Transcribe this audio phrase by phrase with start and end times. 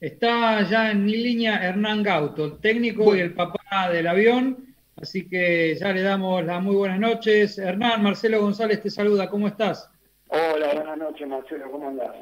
[0.00, 4.74] Está ya en mi línea Hernán Gauto, el técnico y el papá del avión.
[4.96, 7.58] Así que ya le damos las muy buenas noches.
[7.58, 9.90] Hernán, Marcelo González te saluda, ¿cómo estás?
[10.28, 12.16] Hola, buenas noches Marcelo, ¿cómo andás?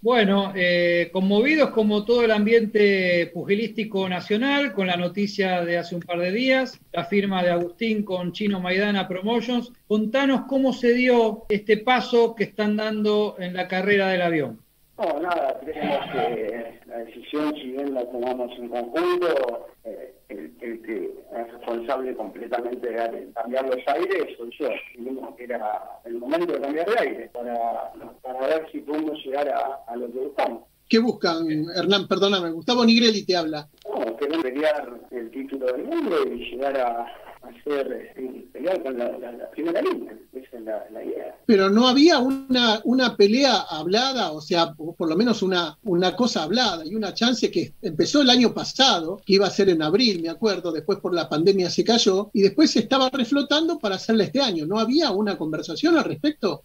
[0.00, 6.02] Bueno, eh, conmovidos como todo el ambiente pugilístico nacional con la noticia de hace un
[6.02, 9.72] par de días, la firma de Agustín con Chino Maidana Promotions.
[9.88, 14.63] Contanos cómo se dio este paso que están dando en la carrera del avión.
[14.96, 21.12] No, nada, creemos que la decisión, si bien la tomamos en conjunto, eh, el, que
[21.32, 24.68] es responsable completamente de cambiar los aires soy yo.
[24.96, 29.48] Vimos que era el momento de cambiar de aire para, para ver si podemos llegar
[29.48, 30.62] a, lo que buscamos.
[30.88, 32.06] ¿Qué buscan, Hernán?
[32.06, 33.68] Perdóname, Gustavo Nigrelli te habla.
[33.88, 37.06] No, queremos pelear el título del mundo y llegar a,
[37.42, 40.16] hacer eh, pelear con la, primera línea,
[40.54, 41.36] es la, idea.
[41.46, 46.44] Pero no había una, una pelea hablada, o sea, por lo menos una, una cosa
[46.44, 50.22] hablada y una chance que empezó el año pasado, que iba a ser en abril,
[50.22, 54.24] me acuerdo, después por la pandemia se cayó, y después se estaba reflotando para hacerla
[54.24, 54.66] este año.
[54.66, 56.64] ¿No había una conversación al respecto?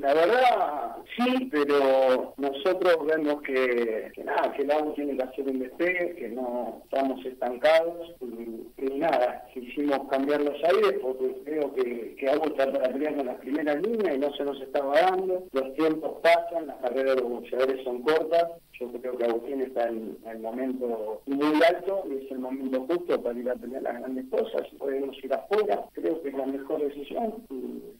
[0.00, 5.58] La verdad, sí, pero nosotros vemos que, nada, que el agua tiene que hacer un
[5.58, 12.28] despegue, que no estamos estancados y, nada, quisimos cambiar los aires porque creo que, que
[12.28, 15.44] algo está para pelear las primeras líneas y no se nos estaba dando.
[15.52, 18.48] Los tiempos pasan, las carreras de los boxeadores son cortas.
[18.80, 23.20] Yo creo que Agustín está en, el momento muy alto y es el momento justo
[23.20, 24.68] para ir a pelear las grandes cosas.
[24.78, 27.97] Podemos ir afuera, creo que es la mejor decisión y.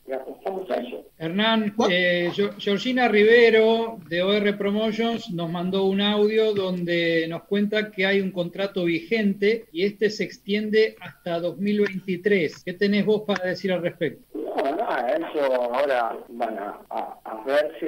[1.29, 8.07] Hernán, eh, Georgina Rivero de OR Promotions nos mandó un audio donde nos cuenta que
[8.07, 12.65] hay un contrato vigente y este se extiende hasta 2023.
[12.65, 14.25] ¿Qué tenés vos para decir al respecto?
[14.35, 17.87] No, nada, eso ahora van a, a, verse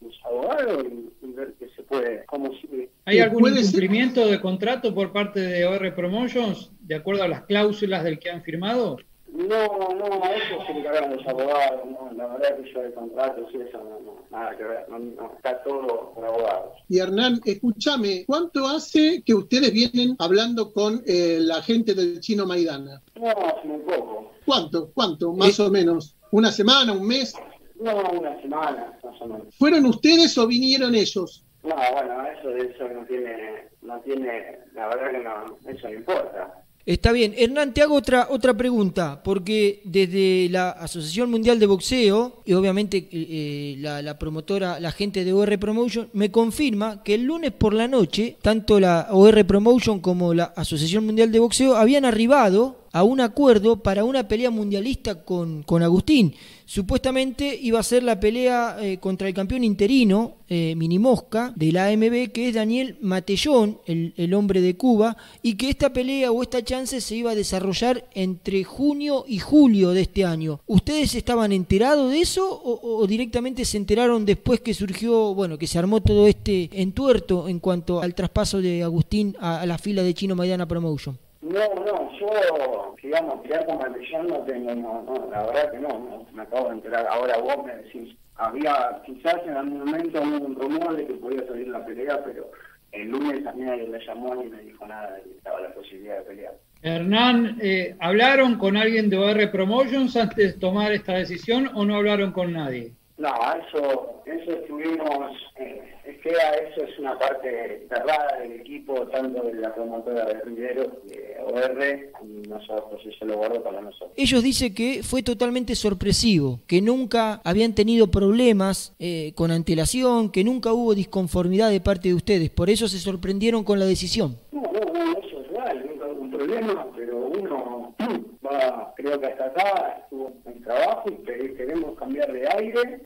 [0.00, 2.90] los abogados y, ver qué se puede, cómo sigue.
[3.06, 8.04] ¿Hay algún incumplimiento de contrato por parte de OR Promotions de acuerdo a las cláusulas
[8.04, 8.98] del que han firmado?
[9.34, 13.62] No, no, eso se encargan los abogados, no, la verdad que yo de contratos y
[13.62, 16.74] eso no, nada que ver, no, está todo por abogados.
[16.88, 22.46] Y Hernán, escúchame, ¿cuánto hace que ustedes vienen hablando con eh, la gente del Chino
[22.46, 23.02] Maidana?
[23.16, 24.30] No, hace muy poco.
[24.46, 24.92] ¿Cuánto?
[24.94, 25.32] ¿Cuánto?
[25.32, 26.14] Más o menos.
[26.30, 27.34] ¿Una semana, un mes?
[27.80, 29.52] No, una semana, más o menos.
[29.58, 31.44] ¿Fueron ustedes o vinieron ellos?
[31.64, 36.63] No, bueno, eso, eso no tiene, no tiene, la verdad que no, eso no importa.
[36.86, 37.34] Está bien.
[37.38, 42.98] Hernán, te hago otra, otra pregunta, porque desde la Asociación Mundial de Boxeo, y obviamente
[42.98, 47.52] eh, eh, la, la, promotora, la gente de OR Promotion, me confirma que el lunes
[47.52, 52.83] por la noche, tanto la OR Promotion como la Asociación Mundial de Boxeo habían arribado
[52.94, 56.32] a un acuerdo para una pelea mundialista con, con Agustín.
[56.64, 61.72] Supuestamente iba a ser la pelea eh, contra el campeón interino, eh, Mini Mosca, de
[61.72, 66.40] la AMB, que es Daniel Matellón, el, hombre de Cuba, y que esta pelea o
[66.40, 70.60] esta chance se iba a desarrollar entre junio y julio de este año.
[70.66, 75.80] ¿Ustedes estaban enterados de eso o, directamente se enteraron después que surgió, bueno, que se
[75.80, 80.14] armó todo este entuerto en cuanto al traspaso de Agustín a, a la fila de
[80.14, 81.23] Chino Maidana Promotion?
[81.44, 86.26] No, no, yo, digamos, tirar con maldición no tengo, no, no, la verdad que no,
[86.32, 90.96] me acabo de enterar, ahora vos me decís, había quizás en algún momento un rumor
[90.96, 92.50] de que podía salir la pelea, pero
[92.92, 96.22] el lunes también alguien me llamó y me dijo nada, que estaba la posibilidad de
[96.22, 96.54] pelear.
[96.80, 101.96] Hernán, eh, ¿hablaron con alguien de OR Promotions antes de tomar esta decisión o no
[101.96, 102.92] hablaron con nadie?
[103.18, 103.34] No,
[103.68, 105.30] eso, eso estuvimos...
[105.56, 105.83] Eh,
[106.30, 112.12] eso es una parte cerrada del equipo, tanto de la promotora de Rivero, de OR,
[112.22, 114.12] y nosotros, se lo guardo para nosotros.
[114.16, 120.44] Ellos dicen que fue totalmente sorpresivo, que nunca habían tenido problemas eh, con antelación, que
[120.44, 124.38] nunca hubo disconformidad de parte de ustedes, por eso se sorprendieron con la decisión.
[124.52, 127.94] No, no, no, eso es real, nunca hubo un problema, pero uno
[128.44, 133.02] va, creo que hasta acá estuvo en trabajo y queremos cambiar de aire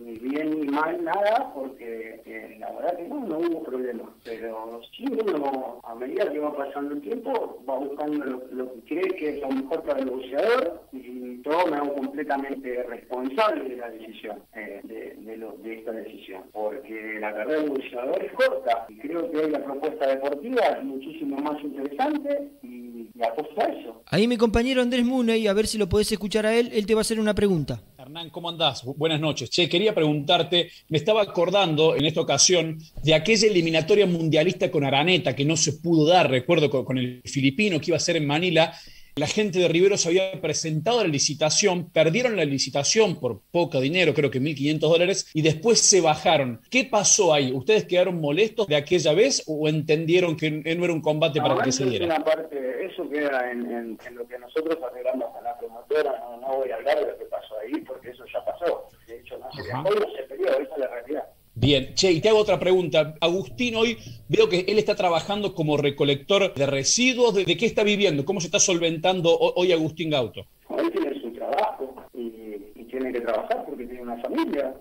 [0.00, 4.12] ni bien ni mal nada, porque eh, la verdad que no, no hubo problema.
[4.24, 9.16] Pero sí uno, a medida que va pasando el tiempo, va buscando lo, que cree
[9.16, 13.90] que es lo mejor para el boxeador y todo me hago completamente responsable de la
[13.90, 15.16] decisión, eh, de,
[15.62, 16.42] de, esta decisión.
[16.52, 20.84] Porque la carrera del boxeador es corta y creo que hoy la propuesta deportiva es
[20.84, 24.02] muchísimo más interesante y, y apuesto a eso.
[24.06, 26.94] Ahí mi compañero Andrés Muney, a ver si lo podés escuchar a él, él te
[26.94, 27.80] va a hacer una pregunta.
[28.18, 28.84] Hernán, ¿cómo andás?
[28.84, 29.48] Buenas noches.
[29.48, 35.36] Che, quería preguntarte, me estaba acordando en esta ocasión de aquella eliminatoria mundialista con Araneta
[35.36, 38.74] que no se pudo dar, recuerdo con, el filipino que iba a ser en Manila.
[39.14, 43.80] la gente de Rivero se había presentado a la licitación, perdieron la licitación por poco
[43.80, 46.60] dinero, creo que 1.500 dólares, y después se bajaron.
[46.70, 47.52] ¿Qué pasó ahí?
[47.52, 51.70] ¿Ustedes quedaron molestos de aquella vez o entendieron que no era un combate para que
[51.70, 52.06] se diera?
[52.06, 56.70] Una parte, eso queda en, lo que nosotros arreglamos con la promotora, no, no, voy
[56.70, 58.88] a hablar de lo que pasó ahí porque eso ya pasó.
[59.06, 61.24] De hecho, no se peleó, esa es la realidad.
[61.54, 63.16] Bien, Che, y te hago otra pregunta.
[63.20, 63.98] Agustín hoy
[64.28, 67.34] veo que él está trabajando como recolector de residuos.
[67.34, 68.24] ¿De, qué está viviendo?
[68.24, 70.46] ¿Cómo se está solventando hoy Agustín Gauto?
[70.68, 74.74] Hoy tiene su trabajo y, tiene que trabajar porque tiene una familia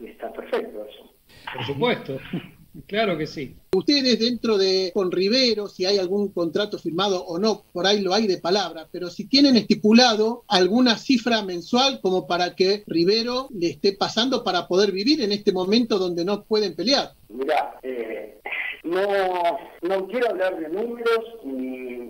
[0.00, 1.12] y está perfecto eso.
[1.54, 2.18] Por supuesto.
[2.86, 3.56] Claro que sí.
[3.74, 8.14] Ustedes dentro de con Rivero, si hay algún contrato firmado o no, por ahí lo
[8.14, 13.68] hay de palabra, pero si tienen estipulado alguna cifra mensual como para que Rivero le
[13.68, 17.12] esté pasando para poder vivir en este momento donde no pueden pelear.
[17.28, 18.38] Mira, eh,
[18.84, 22.07] no, no quiero hablar de números ni, ni,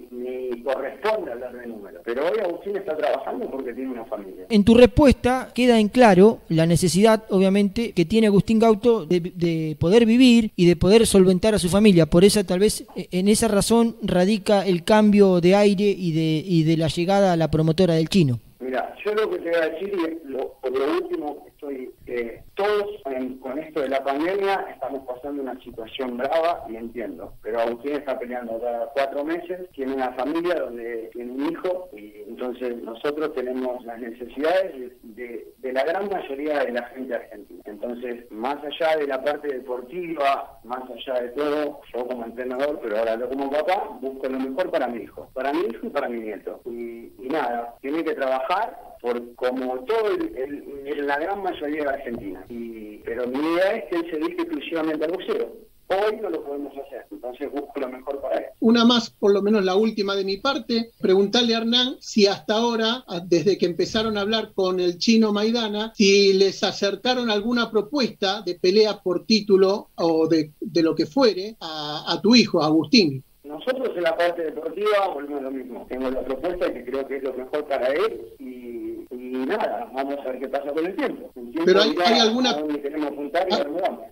[0.78, 4.46] corresponde hablar de números, pero hoy Agustín está trabajando porque tiene una familia.
[4.48, 9.76] En tu respuesta queda en claro la necesidad, obviamente, que tiene Agustín Gauto de, de
[9.78, 12.06] poder vivir y de poder solventar a su familia.
[12.06, 16.62] Por eso, tal vez, en esa razón radica el cambio de aire y de, y
[16.62, 18.38] de la llegada a la promotora del chino.
[18.60, 19.92] Mira, yo lo que te voy a decir,
[20.24, 23.02] y lo, por lo último, estoy eh, todos
[23.40, 28.18] con esto de la pandemia estamos pasando una situación brava y entiendo, pero Agustín está
[28.18, 33.84] peleando cada cuatro meses, tiene una familia donde tiene un hijo y entonces nosotros tenemos
[33.84, 37.57] las necesidades de, la gran mayoría de la gente argentina.
[37.88, 42.98] Entonces, más allá de la parte deportiva, más allá de todo, yo como entrenador, pero
[42.98, 46.08] ahora yo como papá, busco lo mejor para mi hijo, para mi hijo y para
[46.10, 46.60] mi nieto.
[46.66, 52.44] Y, nada, tiene que trabajar por como todo el, la gran mayoría de Argentina.
[52.50, 55.67] Y, pero mi idea es que él se dedique exclusivamente al boxeo.
[55.88, 58.44] Hoy no lo podemos hacer, entonces busco lo mejor para él.
[58.60, 62.56] Una más, por lo menos la última de mi parte, preguntarle a Hernán si hasta
[62.56, 68.42] ahora, desde que empezaron a hablar con el chino Maidana, si les acercaron alguna propuesta
[68.42, 73.24] de pelea por título o de, de lo que fuere a, a tu hijo, Agustín.
[73.44, 75.86] Nosotros en la parte deportiva volvemos a lo mismo.
[75.88, 78.57] Tengo la propuesta que creo que es lo mejor para él y,
[79.30, 81.30] nada, vamos a ver qué pasa con el tiempo.
[81.64, 82.56] Pero hay, alguna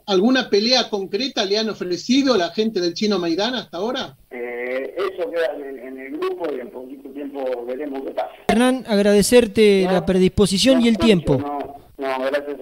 [0.07, 4.17] alguna pelea concreta le han ofrecido a la gente del Chino Maidana hasta ahora?
[4.31, 8.31] Eh, eso queda en, el grupo y en poquito tiempo veremos qué pasa.
[8.49, 11.39] Hernán, agradecerte la predisposición y el tiempo.
[11.39, 11.59] No,
[11.99, 12.57] no, gracias